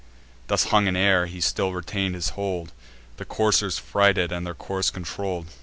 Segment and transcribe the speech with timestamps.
[0.47, 2.73] Thus hung in air, he still retain'd his hold,
[3.17, 5.49] The coursers frighted, and their course controll'd.